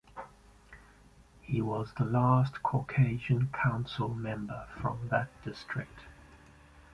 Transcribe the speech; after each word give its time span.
He 1.43 1.61
was 1.61 1.93
the 1.93 2.05
last 2.05 2.63
Caucasian 2.63 3.49
council 3.49 4.09
member 4.15 4.65
from 4.81 5.09
that 5.09 5.27
district. 5.43 6.05